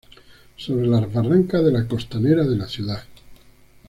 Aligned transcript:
Sobre 0.57 0.87
las 0.87 1.13
barrancas 1.13 1.63
de 1.63 1.71
la 1.71 1.87
costanera 1.87 2.43
de 2.43 2.55
la 2.55 2.67
ciudad. 2.67 3.03